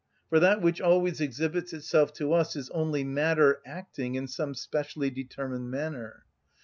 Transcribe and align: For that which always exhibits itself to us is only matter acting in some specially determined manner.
For 0.29 0.39
that 0.39 0.63
which 0.63 0.81
always 0.81 1.21
exhibits 1.21 1.73
itself 1.73 2.11
to 2.13 2.33
us 2.33 2.55
is 2.55 2.71
only 2.71 3.03
matter 3.03 3.61
acting 3.67 4.15
in 4.15 4.25
some 4.27 4.55
specially 4.55 5.11
determined 5.11 5.69
manner. 5.69 6.25